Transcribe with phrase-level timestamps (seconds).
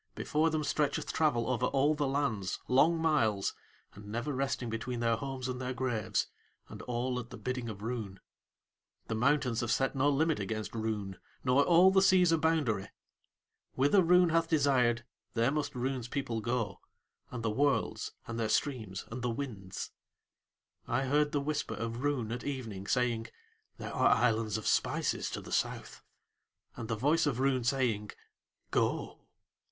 [0.15, 3.53] Before them stretcheth travel over all the lands, long miles,
[3.93, 6.25] and never resting between their homes and their graves
[6.69, 8.19] and all at the bidding of Roon.
[9.09, 12.89] The Mountains have set no limit against Roon nor all the seas a boundary.
[13.75, 16.79] Whither Roon hath desired there must Roon's people go,
[17.29, 19.91] and the worlds and their streams and the winds.
[20.87, 23.27] I heard the whisper of Roon at evening, saying:
[23.77, 26.01] "There are islands of spices to the South,"
[26.75, 28.09] and the voice of Roon saying:
[28.71, 29.19] "Go."